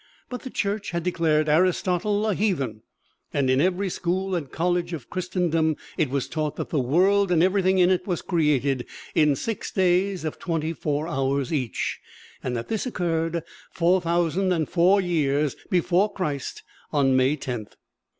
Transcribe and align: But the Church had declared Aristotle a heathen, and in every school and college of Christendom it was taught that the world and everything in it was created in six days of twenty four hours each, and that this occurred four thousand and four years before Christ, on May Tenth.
But 0.31 0.41
the 0.41 0.49
Church 0.49 0.89
had 0.89 1.03
declared 1.03 1.47
Aristotle 1.47 2.25
a 2.25 2.33
heathen, 2.33 2.81
and 3.31 3.51
in 3.51 3.61
every 3.61 3.87
school 3.87 4.33
and 4.33 4.51
college 4.51 4.93
of 4.93 5.11
Christendom 5.11 5.75
it 5.95 6.09
was 6.09 6.27
taught 6.27 6.55
that 6.55 6.71
the 6.71 6.79
world 6.79 7.31
and 7.31 7.43
everything 7.43 7.77
in 7.77 7.91
it 7.91 8.07
was 8.07 8.23
created 8.23 8.87
in 9.13 9.35
six 9.35 9.71
days 9.71 10.25
of 10.25 10.39
twenty 10.39 10.73
four 10.73 11.07
hours 11.07 11.53
each, 11.53 11.99
and 12.41 12.57
that 12.57 12.67
this 12.67 12.87
occurred 12.87 13.43
four 13.71 14.01
thousand 14.01 14.51
and 14.51 14.67
four 14.69 14.99
years 14.99 15.55
before 15.69 16.11
Christ, 16.11 16.63
on 16.91 17.15
May 17.15 17.35
Tenth. 17.35 17.75